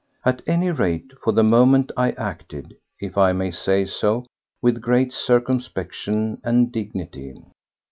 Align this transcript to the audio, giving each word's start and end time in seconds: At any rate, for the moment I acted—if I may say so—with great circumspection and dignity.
At 0.25 0.41
any 0.47 0.71
rate, 0.71 1.11
for 1.23 1.31
the 1.31 1.43
moment 1.43 1.91
I 1.95 2.13
acted—if 2.13 3.19
I 3.19 3.33
may 3.33 3.51
say 3.51 3.85
so—with 3.85 4.81
great 4.81 5.13
circumspection 5.13 6.41
and 6.43 6.71
dignity. 6.71 7.35